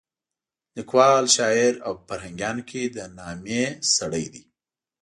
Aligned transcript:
لیکوال، 0.75 1.25
شاعر 1.35 1.73
او 1.85 1.93
په 1.97 2.01
فرهنګیانو 2.07 2.63
کې 2.69 2.81
د 2.95 2.97
نامې 3.17 3.63
سړی 3.95 4.25
دی. 4.33 4.43